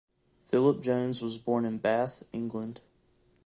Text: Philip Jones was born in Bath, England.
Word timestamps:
Philip 0.41 0.81
Jones 0.81 1.21
was 1.21 1.37
born 1.37 1.63
in 1.63 1.77
Bath, 1.77 2.23
England. 2.33 2.81